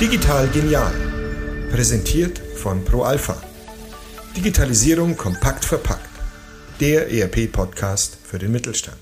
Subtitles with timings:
[0.00, 0.92] Digital genial.
[1.72, 3.42] Präsentiert von ProAlpha.
[4.36, 6.08] Digitalisierung kompakt verpackt.
[6.78, 9.00] Der ERP-Podcast für den Mittelstand.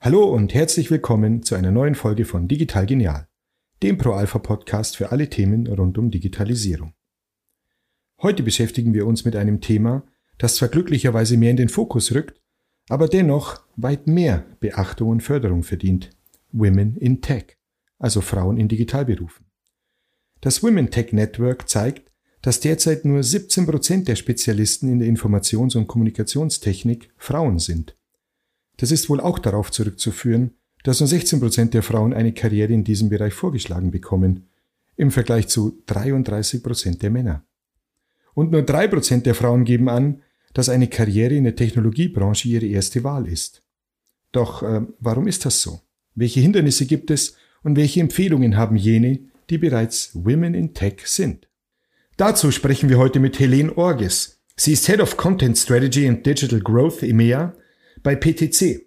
[0.00, 3.26] Hallo und herzlich willkommen zu einer neuen Folge von Digital Genial,
[3.82, 6.92] dem ProAlpha-Podcast für alle Themen rund um Digitalisierung.
[8.20, 10.02] Heute beschäftigen wir uns mit einem Thema,
[10.36, 12.38] das zwar glücklicherweise mehr in den Fokus rückt,
[12.90, 16.10] aber dennoch weit mehr Beachtung und Förderung verdient.
[16.52, 17.56] Women in Tech,
[17.98, 19.46] also Frauen in Digitalberufen.
[20.40, 22.12] Das Women Tech Network zeigt,
[22.42, 27.96] dass derzeit nur 17 Prozent der Spezialisten in der Informations- und Kommunikationstechnik Frauen sind.
[28.76, 30.52] Das ist wohl auch darauf zurückzuführen,
[30.84, 34.48] dass nur 16 Prozent der Frauen eine Karriere in diesem Bereich vorgeschlagen bekommen,
[34.96, 37.44] im Vergleich zu 33 Prozent der Männer.
[38.34, 40.22] Und nur drei Prozent der Frauen geben an,
[40.54, 43.64] dass eine Karriere in der Technologiebranche ihre erste Wahl ist.
[44.32, 45.80] Doch äh, warum ist das so?
[46.18, 49.20] Welche Hindernisse gibt es und welche Empfehlungen haben jene,
[49.50, 51.46] die bereits Women in Tech sind?
[52.16, 54.40] Dazu sprechen wir heute mit Helene Orges.
[54.56, 57.54] Sie ist Head of Content Strategy and Digital Growth EMEA
[58.02, 58.86] bei PTC.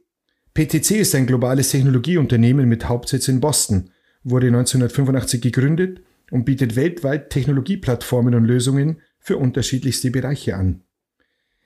[0.54, 3.92] PTC ist ein globales Technologieunternehmen mit Hauptsitz in Boston,
[4.26, 10.82] wurde 1985 gegründet und bietet weltweit Technologieplattformen und Lösungen für unterschiedlichste Bereiche an.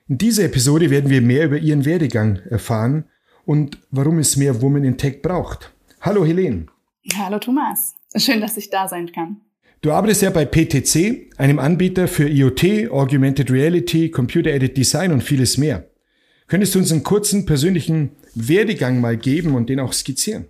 [0.06, 3.06] In dieser Episode werden wir mehr über ihren Werdegang erfahren
[3.46, 5.72] und warum es mehr Women in Tech braucht.
[6.02, 6.66] Hallo Helene.
[7.16, 7.94] Hallo Thomas.
[8.14, 9.40] Schön, dass ich da sein kann.
[9.80, 15.58] Du arbeitest ja bei PTC, einem Anbieter für IoT, Augmented Reality, Computer-Aided Design und vieles
[15.58, 15.88] mehr.
[16.48, 20.46] Könntest du uns einen kurzen persönlichen Werdegang mal geben und den auch skizzieren?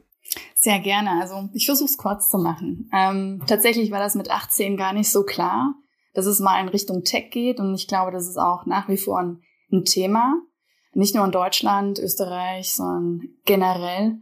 [0.54, 1.20] Sehr gerne.
[1.20, 2.90] Also ich versuche es kurz zu machen.
[2.94, 5.74] Ähm, tatsächlich war das mit 18 gar nicht so klar,
[6.14, 8.96] dass es mal in Richtung Tech geht und ich glaube, das ist auch nach wie
[8.96, 10.34] vor ein, ein Thema.
[10.96, 14.18] Nicht nur in Deutschland, Österreich, sondern generell.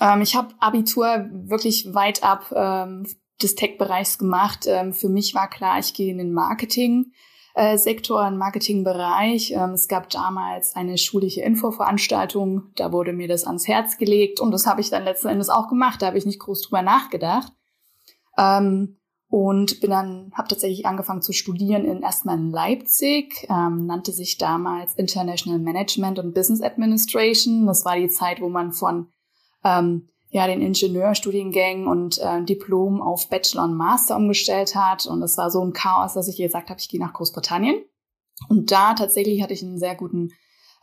[0.00, 3.06] Ähm, ich habe Abitur wirklich weit ab ähm,
[3.40, 4.64] des Tech-Bereichs gemacht.
[4.66, 7.12] Ähm, für mich war klar, ich gehe in den Marketing.
[7.54, 9.52] Äh, Sektor, im Marketingbereich.
[9.52, 14.50] Ähm, es gab damals eine schulische Infoveranstaltung, da wurde mir das ans Herz gelegt und
[14.50, 16.02] das habe ich dann letzten Endes auch gemacht.
[16.02, 17.52] Da habe ich nicht groß drüber nachgedacht.
[18.36, 24.12] Ähm, und bin dann, habe tatsächlich angefangen zu studieren in erstmal in Leipzig, ähm, nannte
[24.12, 27.66] sich damals International Management und Business Administration.
[27.66, 29.08] Das war die Zeit, wo man von
[29.64, 35.06] ähm, ja, den Ingenieurstudiengängen und äh, Diplom auf Bachelor und Master umgestellt hat.
[35.06, 37.82] Und es war so ein Chaos, dass ich gesagt habe, ich gehe nach Großbritannien.
[38.48, 40.32] Und da tatsächlich hatte ich einen sehr guten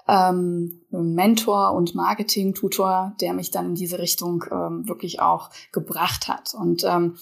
[0.07, 6.53] ähm, Mentor und Marketing-Tutor, der mich dann in diese Richtung ähm, wirklich auch gebracht hat.
[6.53, 7.17] Und ähm,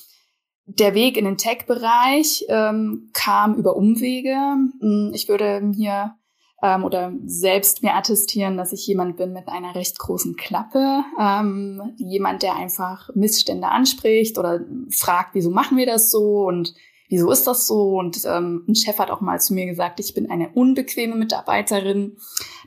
[0.65, 4.35] der Weg in den Tech-Bereich ähm, kam über Umwege.
[4.79, 6.15] Hm, ich würde mir
[6.61, 11.03] ähm, oder selbst mir attestieren, dass ich jemand bin mit einer recht großen Klappe.
[11.19, 14.61] Ähm, jemand, der einfach Missstände anspricht oder
[14.91, 16.73] fragt, wieso machen wir das so und
[17.09, 17.97] wieso ist das so?
[17.97, 22.17] Und ähm, ein Chef hat auch mal zu mir gesagt, ich bin eine unbequeme Mitarbeiterin.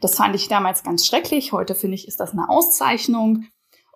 [0.00, 1.52] Das fand ich damals ganz schrecklich.
[1.52, 3.44] Heute finde ich, ist das eine Auszeichnung.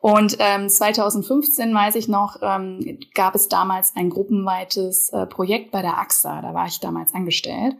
[0.01, 5.83] Und ähm, 2015, weiß ich noch, ähm, gab es damals ein gruppenweites äh, Projekt bei
[5.83, 6.41] der AXA.
[6.41, 7.77] Da war ich damals angestellt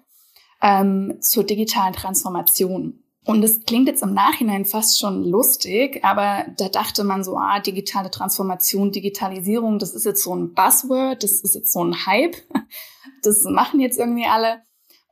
[0.61, 3.05] ähm, zur digitalen Transformation.
[3.25, 7.61] Und es klingt jetzt im Nachhinein fast schon lustig, aber da dachte man so, ah,
[7.61, 12.37] digitale Transformation, Digitalisierung, das ist jetzt so ein Buzzword, das ist jetzt so ein Hype,
[13.23, 14.63] das machen jetzt irgendwie alle.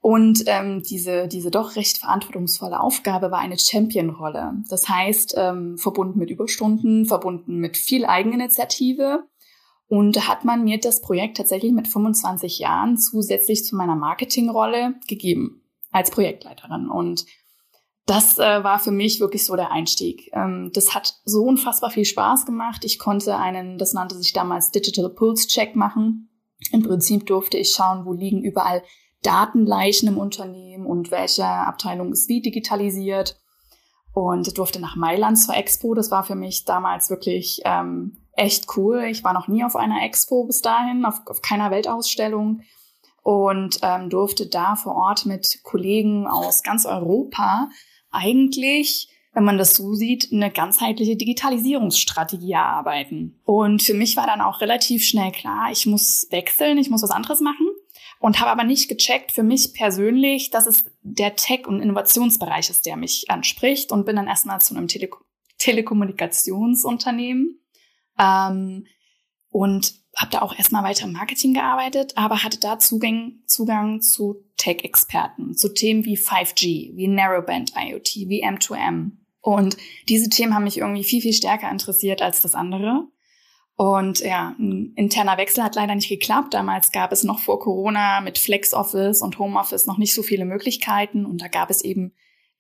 [0.07, 4.53] Und ähm, diese, diese doch recht verantwortungsvolle Aufgabe war eine Champion-Rolle.
[4.69, 9.25] Das heißt, ähm, verbunden mit Überstunden, verbunden mit viel Eigeninitiative
[9.89, 14.95] und da hat man mir das Projekt tatsächlich mit 25 Jahren zusätzlich zu meiner Marketingrolle
[15.09, 16.89] gegeben als Projektleiterin.
[16.89, 17.27] Und
[18.07, 20.31] das äh, war für mich wirklich so der Einstieg.
[20.35, 22.85] Ähm, das hat so unfassbar viel Spaß gemacht.
[22.85, 26.31] Ich konnte einen, das nannte sich damals Digital Pulse Check machen.
[26.71, 28.85] Im Prinzip durfte ich schauen, wo liegen überall
[29.27, 33.41] Datenleichen im Unternehmen und welche Abteilung ist wie digitalisiert.
[34.15, 35.93] Und durfte nach Mailand zur Expo.
[35.93, 39.05] Das war für mich damals wirklich ähm, echt cool.
[39.11, 42.63] Ich war noch nie auf einer Expo bis dahin, auf, auf keiner Weltausstellung
[43.23, 47.69] und ähm, durfte da vor Ort mit Kollegen aus ganz Europa
[48.11, 53.41] eigentlich, wenn man das so sieht, eine ganzheitliche Digitalisierungsstrategie erarbeiten.
[53.45, 57.11] Und für mich war dann auch relativ schnell klar, ich muss wechseln, ich muss was
[57.11, 57.66] anderes machen
[58.19, 62.87] und habe aber nicht gecheckt für mich persönlich, dass es der Tech- und Innovationsbereich ist,
[62.87, 65.11] der mich anspricht und bin dann erstmal zu einem Tele
[65.59, 67.61] Telekommunikationsunternehmen
[68.19, 68.87] ähm,
[69.51, 74.45] und habe da auch erstmal weiter im Marketing gearbeitet, aber hatte da Zugang, Zugang zu
[74.57, 79.13] Tech-Experten, zu Themen wie 5G, wie Narrowband IoT, wie M2M.
[79.41, 79.77] Und
[80.09, 83.07] diese Themen haben mich irgendwie viel, viel stärker interessiert als das andere.
[83.77, 86.55] Und ja, ein interner Wechsel hat leider nicht geklappt.
[86.55, 90.23] Damals gab es noch vor Corona mit Flex Office und Home Office noch nicht so
[90.23, 91.27] viele Möglichkeiten.
[91.27, 92.13] Und da gab es eben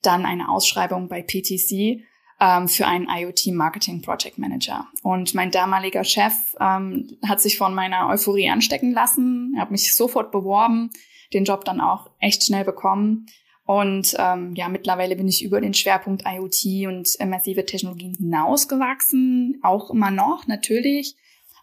[0.02, 2.02] dann eine Ausschreibung bei PTC
[2.38, 4.86] ähm, für einen IoT Marketing Project Manager.
[5.02, 9.54] Und mein damaliger Chef ähm, hat sich von meiner Euphorie anstecken lassen.
[9.58, 10.90] Hat mich sofort beworben,
[11.32, 13.26] den Job dann auch echt schnell bekommen.
[13.66, 19.90] Und ähm, ja, mittlerweile bin ich über den Schwerpunkt IoT und immersive Technologien hinausgewachsen, auch
[19.90, 21.16] immer noch natürlich,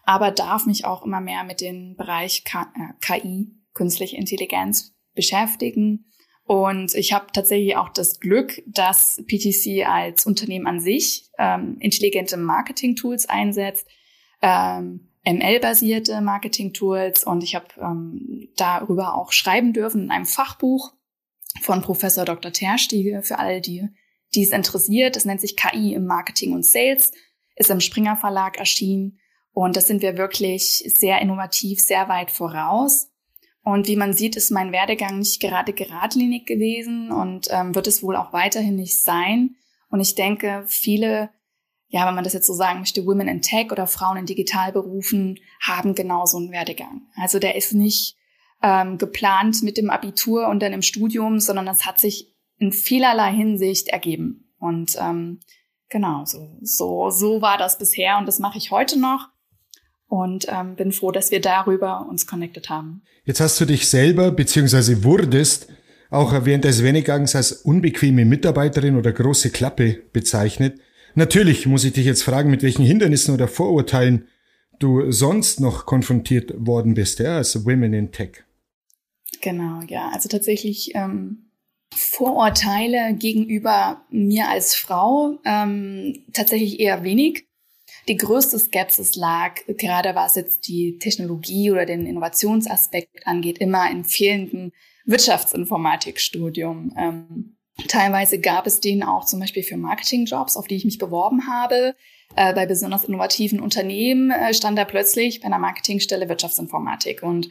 [0.04, 6.10] aber darf mich auch immer mehr mit dem Bereich K äh, KI, künstliche Intelligenz, beschäftigen.
[6.44, 12.36] Und ich habe tatsächlich auch das Glück, dass PTC als Unternehmen an sich ähm, intelligente
[12.36, 13.88] Marketing-Tools einsetzt,
[14.42, 17.24] ähm, ML-basierte Marketing-Tools.
[17.24, 20.92] Und ich habe ähm, darüber auch schreiben dürfen in einem Fachbuch
[21.64, 22.52] von Professor Dr.
[22.52, 23.88] Terstiege für alle, die,
[24.34, 25.16] die es interessiert.
[25.16, 27.10] Das nennt sich KI im Marketing und Sales,
[27.56, 29.18] ist im Springer Verlag erschienen.
[29.52, 33.10] Und das sind wir wirklich sehr innovativ, sehr weit voraus.
[33.62, 38.02] Und wie man sieht, ist mein Werdegang nicht gerade geradlinig gewesen und ähm, wird es
[38.02, 39.56] wohl auch weiterhin nicht sein.
[39.88, 41.30] Und ich denke, viele,
[41.88, 45.40] ja, wenn man das jetzt so sagen möchte, Women in Tech oder Frauen in Digitalberufen
[45.62, 47.06] haben genauso einen Werdegang.
[47.16, 48.16] Also der ist nicht
[48.64, 53.30] ähm, geplant mit dem Abitur und dann im Studium, sondern das hat sich in vielerlei
[53.30, 54.48] Hinsicht ergeben.
[54.58, 55.40] Und ähm,
[55.90, 59.28] genau, so, so, so war das bisher und das mache ich heute noch
[60.08, 63.02] und ähm, bin froh, dass wir darüber uns connected haben.
[63.26, 65.68] Jetzt hast du dich selber beziehungsweise wurdest
[66.10, 70.80] auch während des Wenigangs als unbequeme Mitarbeiterin oder große Klappe bezeichnet.
[71.14, 74.26] Natürlich muss ich dich jetzt fragen, mit welchen Hindernissen oder Vorurteilen
[74.78, 78.43] du sonst noch konfrontiert worden bist, ja, als Women in Tech.
[79.44, 80.08] Genau, ja.
[80.08, 81.50] Also tatsächlich ähm,
[81.94, 87.46] Vorurteile gegenüber mir als Frau ähm, tatsächlich eher wenig.
[88.08, 94.04] Die größte Skepsis lag, gerade was jetzt die Technologie oder den Innovationsaspekt angeht, immer in
[94.04, 94.72] fehlendem
[95.04, 96.94] Wirtschaftsinformatikstudium.
[96.96, 97.56] Ähm,
[97.86, 101.94] teilweise gab es den auch zum Beispiel für Marketingjobs, auf die ich mich beworben habe.
[102.34, 107.22] Äh, bei besonders innovativen Unternehmen äh, stand da plötzlich bei einer Marketingstelle Wirtschaftsinformatik.
[107.22, 107.50] Und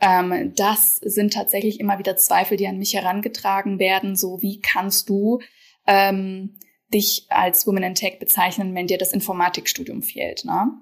[0.00, 4.16] ähm, das sind tatsächlich immer wieder Zweifel, die an mich herangetragen werden.
[4.16, 5.40] So, wie kannst du
[5.86, 6.56] ähm,
[6.92, 10.44] dich als Women in Tech bezeichnen, wenn dir das Informatikstudium fehlt?
[10.44, 10.72] Ne?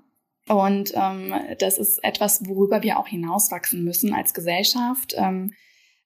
[0.49, 5.15] Und ähm, das ist etwas, worüber wir auch hinauswachsen müssen als Gesellschaft.
[5.17, 5.53] Ähm,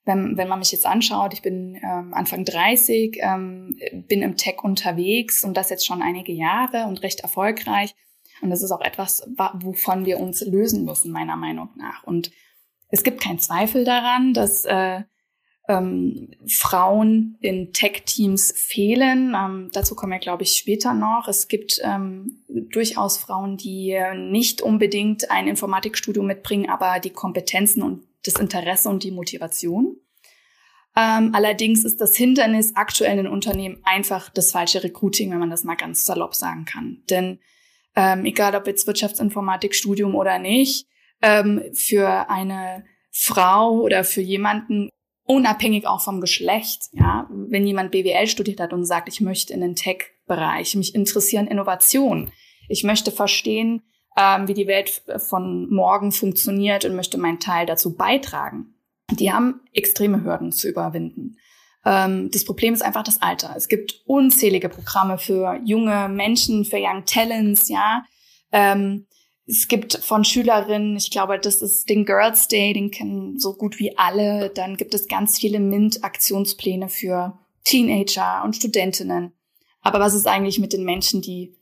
[0.04, 4.64] wenn, wenn man mich jetzt anschaut, ich bin ähm, Anfang 30, ähm, bin im Tech
[4.64, 7.94] unterwegs und das jetzt schon einige Jahre und recht erfolgreich.
[8.40, 9.22] Und das ist auch etwas,
[9.60, 12.02] wovon wir uns lösen müssen, meiner Meinung nach.
[12.02, 12.32] Und
[12.92, 15.00] es gibt keinen Zweifel daran, dass äh,
[15.66, 19.34] ähm, Frauen in Tech-Teams fehlen.
[19.34, 21.26] Ähm, dazu kommen wir, glaube ich, später noch.
[21.26, 28.02] Es gibt ähm, durchaus Frauen, die nicht unbedingt ein Informatikstudium mitbringen, aber die Kompetenzen und
[28.24, 29.96] das Interesse und die Motivation.
[30.94, 35.64] Ähm, allerdings ist das Hindernis aktuell in Unternehmen einfach das falsche Recruiting, wenn man das
[35.64, 37.02] mal ganz salopp sagen kann.
[37.08, 37.38] Denn
[37.96, 40.86] ähm, egal ob jetzt Wirtschaftsinformatikstudium oder nicht,
[41.22, 44.90] ähm, für eine Frau oder für jemanden
[45.24, 49.60] unabhängig auch vom Geschlecht, ja, wenn jemand BWL studiert hat und sagt, ich möchte in
[49.60, 52.32] den Tech-Bereich, mich interessieren Innovationen,
[52.68, 53.82] ich möchte verstehen,
[54.16, 58.74] ähm, wie die Welt von morgen funktioniert und möchte meinen Teil dazu beitragen.
[59.10, 61.36] Die haben extreme Hürden zu überwinden.
[61.84, 63.54] Ähm, das Problem ist einfach das Alter.
[63.56, 68.04] Es gibt unzählige Programme für junge Menschen, für Young Talents, ja.
[68.52, 69.06] Ähm,
[69.46, 73.78] es gibt von Schülerinnen, ich glaube, das ist den Girls Day, den kennen so gut
[73.78, 74.50] wie alle.
[74.50, 79.32] Dann gibt es ganz viele MINT-Aktionspläne für Teenager und Studentinnen.
[79.80, 81.56] Aber was ist eigentlich mit den Menschen, die,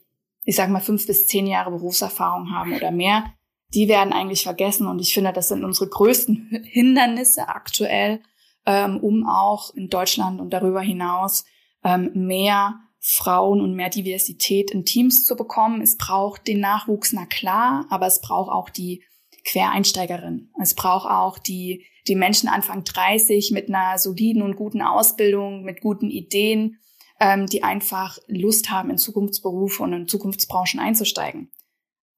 [0.45, 3.33] ich sage mal, fünf bis zehn Jahre Berufserfahrung haben oder mehr?
[3.73, 4.87] Die werden eigentlich vergessen.
[4.87, 8.21] Und ich finde, das sind unsere größten Hindernisse aktuell,
[8.67, 11.47] ähm, um auch in Deutschland und darüber hinaus
[11.83, 15.80] ähm, mehr Frauen und mehr Diversität in Teams zu bekommen.
[15.80, 19.02] Es braucht den Nachwuchs, na klar, aber es braucht auch die
[19.45, 20.50] Quereinsteigerin.
[20.61, 25.80] Es braucht auch die, die Menschen Anfang 30 mit einer soliden und guten Ausbildung, mit
[25.80, 26.78] guten Ideen,
[27.19, 31.50] ähm, die einfach Lust haben, in Zukunftsberufe und in Zukunftsbranchen einzusteigen.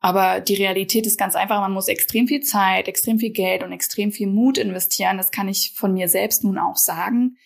[0.00, 3.70] Aber die Realität ist ganz einfach, man muss extrem viel Zeit, extrem viel Geld und
[3.70, 5.16] extrem viel Mut investieren.
[5.16, 7.36] Das kann ich von mir selbst nun auch sagen,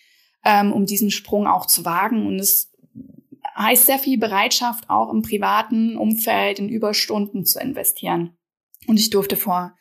[0.43, 2.25] ähm, um diesen Sprung auch zu wagen.
[2.25, 2.71] Und es
[3.57, 8.37] heißt sehr viel Bereitschaft, auch im privaten Umfeld in Überstunden zu investieren.
[8.87, 9.73] Und ich durfte vor,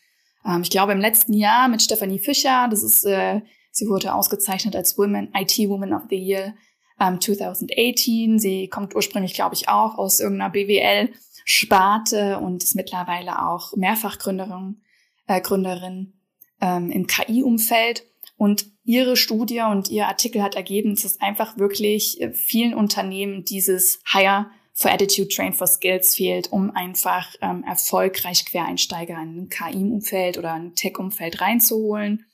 [0.44, 4.74] ähm, ich glaube, im letzten Jahr mit Stephanie Fischer, das ist, äh, sie wurde ausgezeichnet
[4.74, 6.54] als Women, IT Woman of the Year,
[6.98, 8.38] ähm, 2018.
[8.38, 14.80] Sie kommt ursprünglich, glaube ich, auch aus irgendeiner BWL-Sparte und ist mittlerweile auch Mehrfachgründerin
[15.26, 16.14] äh, Gründerin,
[16.60, 18.04] ähm, im KI-Umfeld.
[18.36, 24.00] Und ihre Studie und ihr Artikel hat ergeben, dass einfach wirklich äh, vielen Unternehmen dieses
[24.10, 30.38] Hire for Attitude, Train for Skills fehlt, um einfach ähm, erfolgreich Quereinsteiger in ein KI-Umfeld
[30.38, 32.26] oder ein Tech-Umfeld reinzuholen.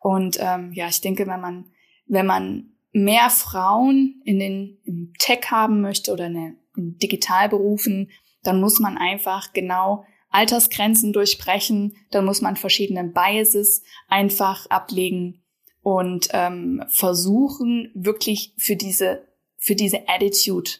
[0.00, 1.66] Und ähm, ja, ich denke, wenn man,
[2.06, 8.10] wenn man mehr Frauen in den im Tech haben möchte oder in, in Digitalberufen,
[8.42, 15.41] dann muss man einfach genau Altersgrenzen durchbrechen, dann muss man verschiedene Biases einfach ablegen
[15.82, 19.26] und ähm, versuchen, wirklich für diese,
[19.58, 20.70] für diese Attitude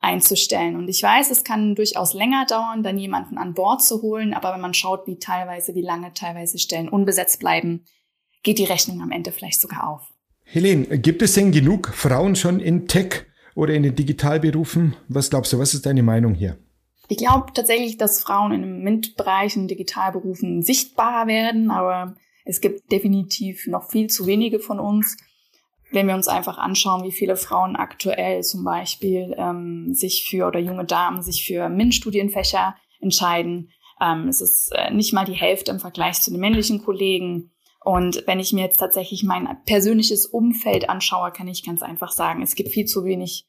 [0.00, 0.76] einzustellen.
[0.76, 4.52] Und ich weiß, es kann durchaus länger dauern, dann jemanden an Bord zu holen, aber
[4.52, 7.84] wenn man schaut, wie teilweise, wie lange teilweise Stellen unbesetzt bleiben,
[8.42, 10.12] geht die Rechnung am Ende vielleicht sogar auf.
[10.44, 14.94] Helene, gibt es denn genug Frauen schon in Tech oder in den Digitalberufen?
[15.08, 16.58] Was glaubst du, was ist deine Meinung hier?
[17.08, 23.66] Ich glaube tatsächlich, dass Frauen in den MINT-Bereichen, Digitalberufen sichtbarer werden, aber es gibt definitiv
[23.66, 25.16] noch viel zu wenige von uns.
[25.90, 30.58] Wenn wir uns einfach anschauen, wie viele Frauen aktuell zum Beispiel ähm, sich für oder
[30.58, 33.70] junge Damen sich für MINT-Studienfächer entscheiden,
[34.00, 37.50] ähm, es ist äh, nicht mal die Hälfte im Vergleich zu den männlichen Kollegen.
[37.84, 42.42] Und wenn ich mir jetzt tatsächlich mein persönliches Umfeld anschaue, kann ich ganz einfach sagen,
[42.42, 43.46] es gibt viel zu wenig,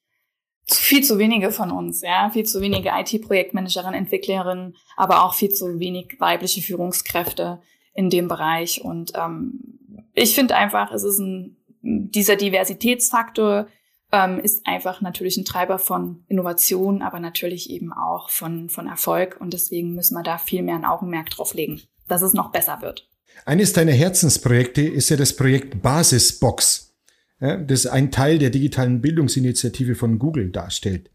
[0.67, 5.79] viel zu wenige von uns, ja, viel zu wenige IT-Projektmanagerinnen, Entwicklerinnen, aber auch viel zu
[5.79, 7.61] wenig weibliche Führungskräfte
[7.95, 8.81] in dem Bereich.
[8.83, 9.79] Und ähm,
[10.13, 13.67] ich finde einfach, es ist ein dieser Diversitätsfaktor
[14.11, 19.37] ähm, ist einfach natürlich ein Treiber von Innovation, aber natürlich eben auch von, von Erfolg.
[19.39, 22.81] Und deswegen müssen wir da viel mehr ein Augenmerk drauf legen, dass es noch besser
[22.81, 23.07] wird.
[23.45, 26.95] Eines deiner Herzensprojekte ist ja das Projekt Basisbox,
[27.41, 31.11] ja, das ein Teil der digitalen Bildungsinitiative von Google darstellt.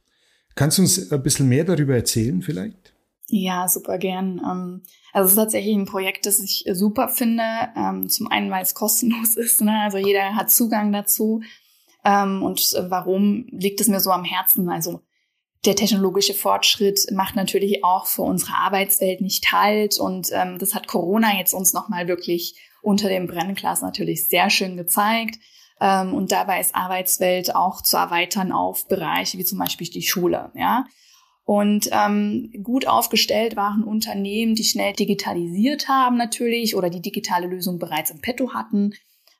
[0.54, 2.92] Kannst du uns ein bisschen mehr darüber erzählen vielleicht?
[3.32, 4.40] Ja, super gern.
[4.44, 4.82] Ähm,
[5.12, 7.44] also es ist tatsächlich ein Projekt, das ich super finde.
[7.76, 9.60] Ähm, zum einen, weil es kostenlos ist.
[9.60, 9.80] Ne?
[9.82, 11.42] Also jeder hat Zugang dazu.
[12.04, 14.68] Ähm, und warum liegt es mir so am Herzen?
[14.68, 15.00] Also
[15.64, 19.98] der technologische Fortschritt macht natürlich auch für unsere Arbeitswelt nicht halt.
[20.00, 25.38] Und das hat Corona jetzt uns nochmal wirklich unter dem Brennglas natürlich sehr schön gezeigt.
[25.78, 30.50] und dabei ist Arbeitswelt auch zu erweitern auf Bereiche wie zum Beispiel die Schule.
[30.54, 30.86] Ja,
[31.50, 37.80] und ähm, gut aufgestellt waren Unternehmen, die schnell digitalisiert haben natürlich oder die digitale Lösung
[37.80, 38.94] bereits im Petto hatten.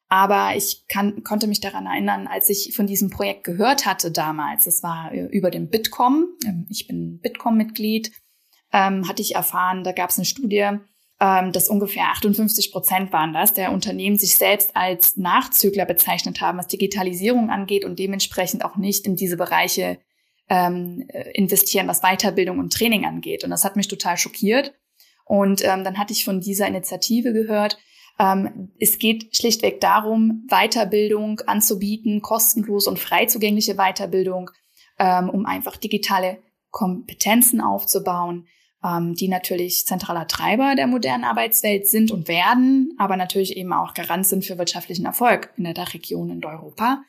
[0.09, 4.64] Aber ich kann, konnte mich daran erinnern, als ich von diesem Projekt gehört hatte damals,
[4.64, 8.11] das war äh, über den Bitkom, ähm, ich bin Bitkom-Mitglied,
[8.73, 10.69] ähm, hatte ich erfahren, da gab es eine Studie,
[11.21, 16.59] ähm, dass ungefähr 58 Prozent waren das, der Unternehmen sich selbst als Nachzügler bezeichnet haben,
[16.59, 20.00] was Digitalisierung angeht und dementsprechend auch nicht in diese Bereiche
[20.50, 23.45] ähm, investieren, was Weiterbildung und Training angeht.
[23.45, 24.75] Und das hat mich total schockiert.
[25.25, 27.78] Und ähm, dann hatte ich von dieser Initiative gehört,
[28.19, 34.50] ähm, es geht schlichtweg darum, Weiterbildung anzubieten, kostenlos und frei zugängliche Weiterbildung,
[34.99, 36.38] ähm, um einfach digitale
[36.71, 38.47] Kompetenzen aufzubauen,
[38.85, 43.95] ähm, die natürlich zentraler Treiber der modernen Arbeitswelt sind und werden, aber natürlich eben auch
[43.95, 47.04] Garant sind für wirtschaftlichen Erfolg in der Dachregion in Europa.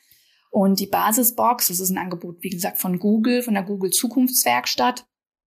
[0.52, 5.06] Und die Basisbox, das ist ein Angebot, wie gesagt, von Google, von der Google Zukunftswerkstatt,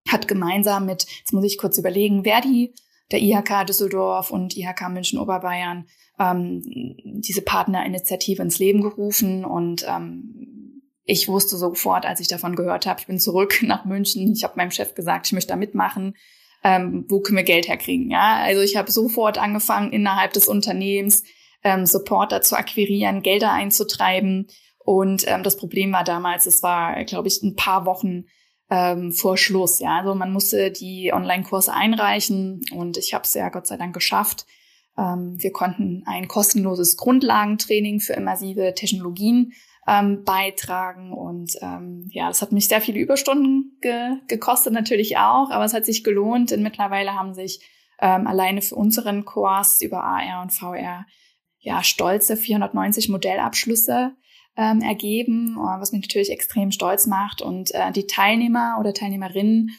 [0.08, 2.74] hat gemeinsam mit, jetzt muss ich kurz überlegen, Verdi,
[3.12, 5.86] der IHK Düsseldorf und IHK München Oberbayern
[6.18, 6.62] ähm,
[7.04, 13.00] diese Partnerinitiative ins Leben gerufen und ähm, ich wusste sofort, als ich davon gehört habe,
[13.00, 14.32] ich bin zurück nach München.
[14.32, 16.16] Ich habe meinem Chef gesagt, ich möchte da mitmachen.
[16.62, 18.10] Ähm, wo können wir Geld herkriegen?
[18.10, 21.24] Ja, also ich habe sofort angefangen, innerhalb des Unternehmens
[21.62, 24.46] ähm, Supporter zu akquirieren, Gelder einzutreiben
[24.84, 28.24] und ähm, das Problem war damals, es war, glaube ich, ein paar Wochen
[28.70, 29.80] ähm, vor Schluss.
[29.80, 33.94] Ja, also man musste die Online-Kurse einreichen und ich habe es ja Gott sei Dank
[33.94, 34.46] geschafft.
[34.98, 39.52] Ähm, wir konnten ein kostenloses Grundlagentraining für immersive Technologien
[39.86, 45.50] ähm, beitragen und ähm, ja, das hat mich sehr viele Überstunden ge gekostet natürlich auch,
[45.50, 46.50] aber es hat sich gelohnt.
[46.50, 47.60] Denn mittlerweile haben sich
[48.00, 51.06] ähm, alleine für unseren Kurs über AR und VR
[51.58, 54.14] ja stolze 490 Modellabschlüsse
[54.56, 57.42] ähm, ergeben, äh, was mich natürlich extrem stolz macht.
[57.42, 59.70] Und äh, die Teilnehmer oder Teilnehmerinnen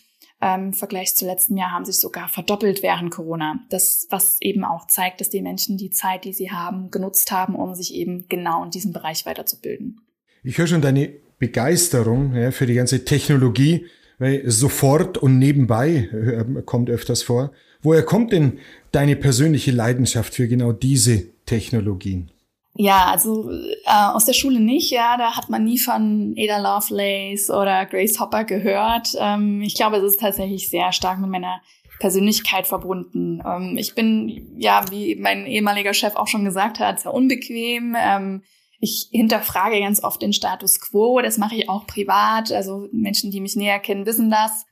[0.42, 3.60] ähm, im Vergleich zu letztem Jahr haben sich sogar verdoppelt während Corona.
[3.70, 7.56] Das, was eben auch zeigt, dass die Menschen die Zeit, die sie haben, genutzt haben,
[7.56, 10.02] um sich eben genau in diesem Bereich weiterzubilden.
[10.44, 13.86] Ich höre schon deine Begeisterung ja, für die ganze Technologie,
[14.20, 17.52] weil sofort und nebenbei äh, kommt öfters vor.
[17.82, 18.60] Woher kommt denn
[18.92, 22.32] deine persönliche Leidenschaft für genau diese Technologien?
[22.78, 25.16] Ja, also äh, aus der Schule nicht, ja.
[25.18, 29.16] Da hat man nie von Ada Lovelace oder Grace Hopper gehört.
[29.18, 31.62] Ähm, ich glaube, es ist tatsächlich sehr stark mit meiner
[32.00, 33.42] Persönlichkeit verbunden.
[33.46, 37.96] Ähm, ich bin, ja, wie mein ehemaliger Chef auch schon gesagt hat, sehr unbequem.
[37.98, 38.44] Ähm,
[38.82, 41.22] ich hinterfrage ganz oft den Status quo.
[41.22, 42.52] Das mache ich auch privat.
[42.52, 44.66] Also Menschen, die mich näher kennen, wissen das.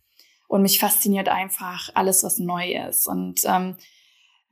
[0.48, 3.08] Und mich fasziniert einfach alles, was neu ist.
[3.08, 3.78] Und ähm,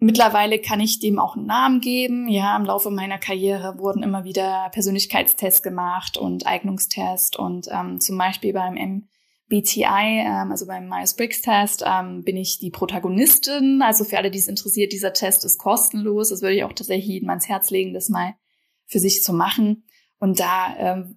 [0.03, 2.27] Mittlerweile kann ich dem auch einen Namen geben.
[2.27, 8.17] Ja, im Laufe meiner Karriere wurden immer wieder Persönlichkeitstests gemacht und Eignungstests und ähm, zum
[8.17, 13.84] Beispiel beim MBTI, ähm, also beim Myers-Briggs-Test, ähm, bin ich die Protagonistin.
[13.84, 16.29] Also für alle, die es interessiert, dieser Test ist kostenlos.
[16.29, 18.34] Das würde ich auch tatsächlich jedem ans Herz legen, das mal
[18.88, 19.84] für sich zu machen.
[20.17, 21.15] Und da ähm,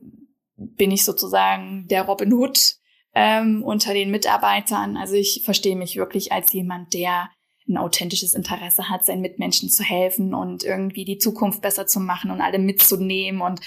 [0.57, 2.77] bin ich sozusagen der Robin Hood
[3.15, 4.99] ähm, unter den Mitarbeitern.
[4.99, 7.31] Also ich verstehe mich wirklich als jemand, der
[7.69, 12.31] ein authentisches Interesse hat, seinen Mitmenschen zu helfen und irgendwie die Zukunft besser zu machen
[12.31, 13.41] und alle mitzunehmen.
[13.41, 13.61] Und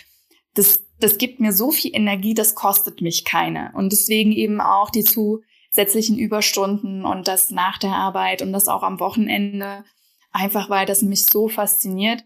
[0.54, 3.72] das, das gibt mir so viel Energie, das kostet mich keine.
[3.76, 8.84] Und deswegen eben auch die zusätzlichen Überstunden und das nach der Arbeit und das auch
[8.84, 9.84] am Wochenende,
[10.32, 12.24] einfach weil das mich so fasziniert.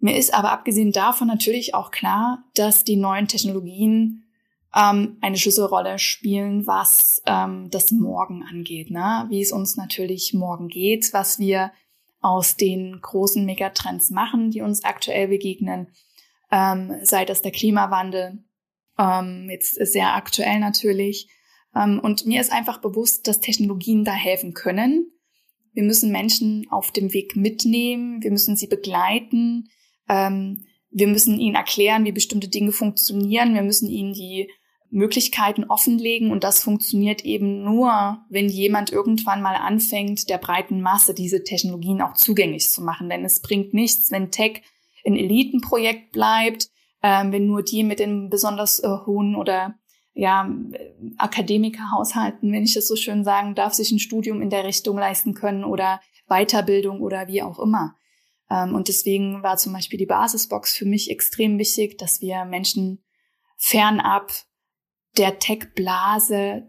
[0.00, 4.27] Mir ist aber abgesehen davon natürlich auch klar, dass die neuen Technologien
[4.74, 9.26] ähm, eine Schlüsselrolle spielen, was ähm, das Morgen angeht, ne?
[9.28, 11.72] wie es uns natürlich morgen geht, was wir
[12.20, 15.88] aus den großen Megatrends machen, die uns aktuell begegnen,
[16.50, 18.42] ähm, sei das der Klimawandel,
[18.98, 21.28] ähm, jetzt sehr aktuell natürlich.
[21.74, 25.12] Ähm, und mir ist einfach bewusst, dass Technologien da helfen können.
[25.72, 29.68] Wir müssen Menschen auf dem Weg mitnehmen, wir müssen sie begleiten,
[30.08, 33.54] ähm, wir müssen ihnen erklären, wie bestimmte Dinge funktionieren.
[33.54, 34.50] Wir müssen ihnen die
[34.90, 41.14] Möglichkeiten offenlegen und das funktioniert eben nur, wenn jemand irgendwann mal anfängt, der breiten Masse
[41.14, 43.08] diese Technologien auch zugänglich zu machen.
[43.08, 44.62] Denn es bringt nichts, wenn Tech
[45.06, 46.68] ein Elitenprojekt bleibt,
[47.02, 49.74] äh, wenn nur die mit den besonders äh, hohen oder
[50.14, 50.50] ja,
[51.16, 55.34] Akademikerhaushalten, wenn ich das so schön sagen darf, sich ein Studium in der Richtung leisten
[55.34, 57.94] können oder Weiterbildung oder wie auch immer.
[58.50, 63.04] Ähm, und deswegen war zum Beispiel die Basisbox für mich extrem wichtig, dass wir Menschen
[63.56, 64.32] fernab
[65.18, 66.66] der Tech-Blase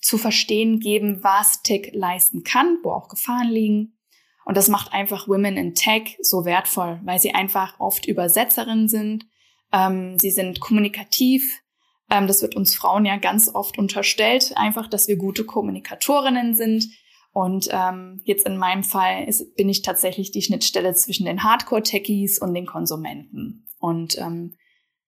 [0.00, 3.96] zu verstehen geben, was Tech leisten kann, wo auch Gefahren liegen.
[4.44, 9.26] Und das macht einfach Women in Tech so wertvoll, weil sie einfach oft Übersetzerinnen sind.
[9.72, 11.62] Ähm, sie sind kommunikativ.
[12.10, 16.88] Ähm, das wird uns Frauen ja ganz oft unterstellt, einfach, dass wir gute Kommunikatorinnen sind.
[17.32, 22.40] Und ähm, jetzt in meinem Fall ist, bin ich tatsächlich die Schnittstelle zwischen den Hardcore-Techies
[22.40, 23.68] und den Konsumenten.
[23.78, 24.56] Und ähm,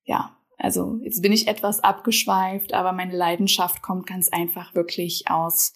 [0.04, 5.72] ja, also jetzt bin ich etwas abgeschweift, aber meine Leidenschaft kommt ganz einfach wirklich aus,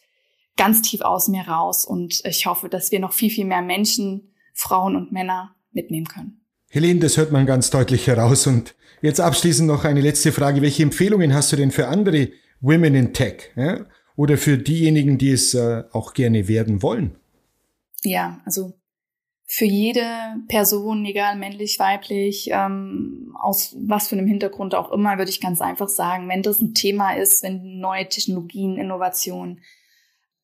[0.56, 1.84] ganz tief aus mir raus.
[1.84, 6.40] Und ich hoffe, dass wir noch viel, viel mehr Menschen, Frauen und Männer mitnehmen können.
[6.70, 8.46] Helene, das hört man ganz deutlich heraus.
[8.46, 10.62] Und jetzt abschließend noch eine letzte Frage.
[10.62, 12.28] Welche Empfehlungen hast du denn für andere
[12.60, 13.50] Women in Tech?
[13.56, 13.86] Ja?
[14.14, 17.16] Oder für diejenigen, die es äh, auch gerne werden wollen?
[18.04, 18.74] Ja, also
[19.48, 20.04] für jede
[20.48, 25.60] Person, egal männlich, weiblich, ähm, aus was für einem Hintergrund auch immer, würde ich ganz
[25.60, 29.60] einfach sagen, wenn das ein Thema ist, wenn neue Technologien, Innovationen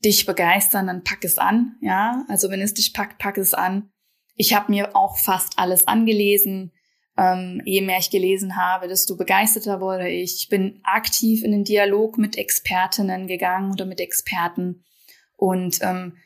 [0.04, 1.76] dich begeistern, dann pack es an.
[1.80, 3.90] Ja, also wenn es dich packt, pack es an.
[4.36, 6.72] Ich habe mir auch fast alles angelesen.
[7.16, 10.42] Ähm, je mehr ich gelesen habe, desto begeisterter wurde ich.
[10.42, 14.84] Ich bin aktiv in den Dialog mit Expertinnen gegangen oder mit Experten
[15.36, 16.16] und ähm,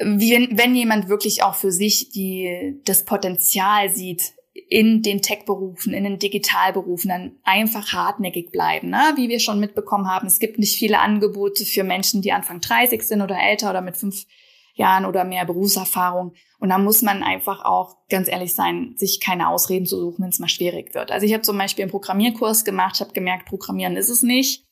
[0.00, 4.32] wie, wenn jemand wirklich auch für sich die, das Potenzial sieht,
[4.68, 8.90] in den Tech-Berufen, in den Digitalberufen dann einfach hartnäckig bleiben.
[8.90, 9.12] Ne?
[9.16, 13.02] Wie wir schon mitbekommen haben, es gibt nicht viele Angebote für Menschen, die Anfang 30
[13.02, 14.26] sind oder älter oder mit fünf
[14.74, 16.34] Jahren oder mehr Berufserfahrung.
[16.58, 20.30] Und da muss man einfach auch, ganz ehrlich sein, sich keine Ausreden zu suchen, wenn
[20.30, 21.10] es mal schwierig wird.
[21.10, 24.66] Also ich habe zum Beispiel einen Programmierkurs gemacht, habe gemerkt, Programmieren ist es nicht,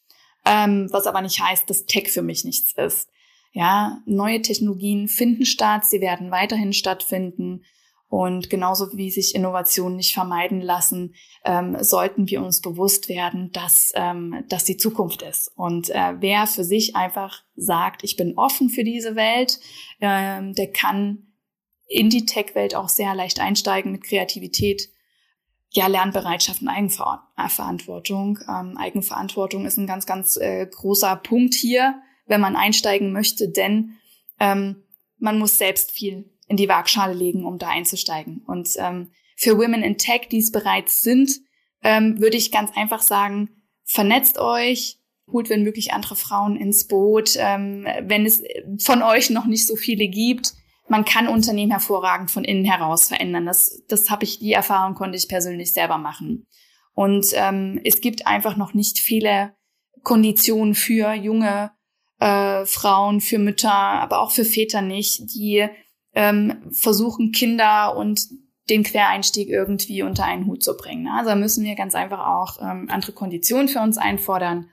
[0.45, 3.09] ähm, was aber nicht heißt, dass Tech für mich nichts ist.
[3.53, 7.65] Ja, neue Technologien finden statt, sie werden weiterhin stattfinden.
[8.09, 13.93] Und genauso wie sich Innovationen nicht vermeiden lassen, ähm, sollten wir uns bewusst werden, dass
[13.95, 15.53] ähm, das die Zukunft ist.
[15.55, 19.61] Und äh, wer für sich einfach sagt, ich bin offen für diese Welt,
[20.01, 21.29] ähm, der kann
[21.87, 24.89] in die Tech-Welt auch sehr leicht einsteigen mit Kreativität.
[25.73, 28.41] Ja, Lernbereitschaft und Eigenverantwortung.
[28.49, 33.97] Ähm, Eigenverantwortung ist ein ganz, ganz äh, großer Punkt hier wenn man einsteigen möchte, denn
[34.39, 34.85] ähm,
[35.19, 38.43] man muss selbst viel in die Waagschale legen, um da einzusteigen.
[38.47, 41.33] Und ähm, für Women in Tech, die es bereits sind,
[41.83, 43.51] ähm, würde ich ganz einfach sagen,
[43.85, 44.99] vernetzt euch,
[45.31, 47.35] holt wenn möglich andere Frauen ins Boot.
[47.37, 48.43] Ähm, wenn es
[48.79, 50.53] von euch noch nicht so viele gibt,
[50.89, 53.47] man kann Unternehmen hervorragend von innen heraus verändern.
[53.47, 56.47] Das, das habe ich, die Erfahrung konnte ich persönlich selber machen.
[56.95, 59.55] Und ähm, es gibt einfach noch nicht viele
[60.03, 61.71] Konditionen für junge
[62.21, 65.67] äh, Frauen, für Mütter, aber auch für Väter nicht, die
[66.15, 68.29] ähm, versuchen, Kinder und
[68.69, 71.09] den Quereinstieg irgendwie unter einen Hut zu bringen.
[71.09, 74.71] Also müssen wir ganz einfach auch ähm, andere Konditionen für uns einfordern.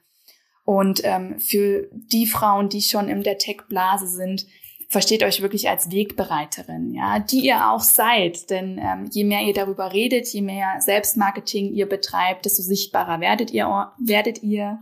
[0.66, 4.46] Und ähm, für die Frauen, die schon in der Tech-Blase sind,
[4.90, 8.50] versteht euch wirklich als Wegbereiterin, ja, die ihr auch seid.
[8.50, 13.52] Denn ähm, je mehr ihr darüber redet, je mehr Selbstmarketing ihr betreibt, desto sichtbarer werdet
[13.52, 14.80] ihr, werdet ihr.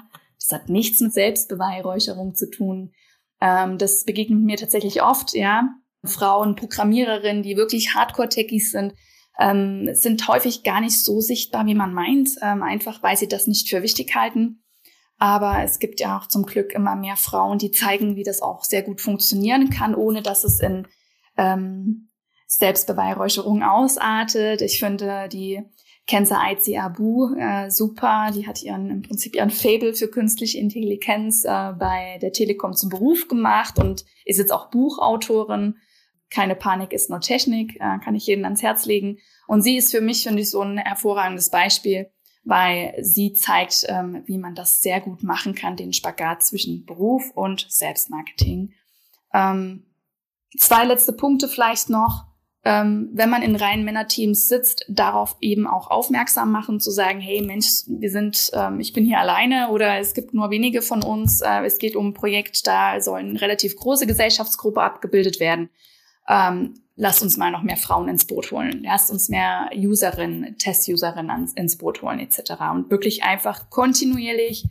[0.47, 2.93] Das hat nichts mit Selbstbeweihräucherung zu tun.
[3.41, 5.69] Ähm, das begegnet mir tatsächlich oft, ja.
[6.03, 8.93] Frauen, Programmiererinnen, die wirklich Hardcore-Techies sind,
[9.39, 13.47] ähm, sind häufig gar nicht so sichtbar, wie man meint, ähm, einfach weil sie das
[13.47, 14.63] nicht für wichtig halten.
[15.17, 18.63] Aber es gibt ja auch zum Glück immer mehr Frauen, die zeigen, wie das auch
[18.63, 20.87] sehr gut funktionieren kann, ohne dass es in
[21.37, 22.09] ähm,
[22.47, 24.61] Selbstbeweihräucherung ausartet.
[24.61, 25.63] Ich finde die
[26.07, 28.29] Kenza Aizi Abu äh, super.
[28.33, 32.89] Die hat ihren im Prinzip ihren Fable für künstliche Intelligenz äh, bei der Telekom zum
[32.89, 35.77] Beruf gemacht und ist jetzt auch Buchautorin.
[36.29, 39.17] Keine Panik ist nur Technik, äh, kann ich jedem ans Herz legen.
[39.47, 42.11] Und sie ist für mich, finde ich, so ein hervorragendes Beispiel,
[42.43, 47.31] weil sie zeigt, ähm, wie man das sehr gut machen kann, den Spagat zwischen Beruf
[47.33, 48.73] und Selbstmarketing.
[49.33, 49.85] Ähm,
[50.57, 52.25] zwei letzte Punkte vielleicht noch.
[52.67, 57.43] Ähm, wenn man in reinen Männerteams sitzt, darauf eben auch aufmerksam machen, zu sagen, hey
[57.43, 61.41] Mensch, wir sind, ähm, ich bin hier alleine oder es gibt nur wenige von uns,
[61.41, 65.69] äh, es geht um ein Projekt, da soll eine relativ große Gesellschaftsgruppe abgebildet werden.
[66.27, 71.51] Ähm, lasst uns mal noch mehr Frauen ins Boot holen, lasst uns mehr Userinnen, Test-Userinnen
[71.55, 72.53] ins Boot holen etc.
[72.73, 74.65] Und wirklich einfach kontinuierlich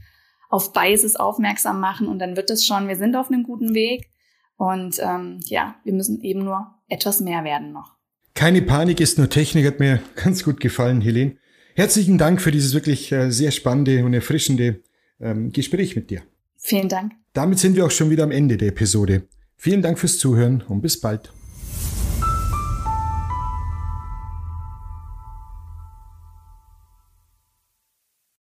[0.51, 4.11] auf Basis aufmerksam machen und dann wird es schon, wir sind auf einem guten Weg
[4.57, 7.97] und ähm, ja, wir müssen eben nur etwas mehr werden noch.
[8.35, 11.37] Keine Panik ist nur Technik, hat mir ganz gut gefallen, Helene.
[11.77, 14.83] Herzlichen Dank für dieses wirklich äh, sehr spannende und erfrischende
[15.21, 16.23] ähm, Gespräch mit dir.
[16.57, 17.13] Vielen Dank.
[17.33, 19.29] Damit sind wir auch schon wieder am Ende der Episode.
[19.57, 21.34] Vielen Dank fürs Zuhören und bis bald.